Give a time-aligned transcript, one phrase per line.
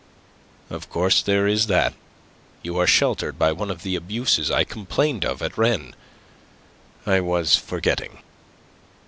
[0.71, 1.93] "Of course there is that.
[2.63, 5.93] You are sheltered by one of the abuses I complained of at Rennes.
[7.05, 8.17] I was forgetting."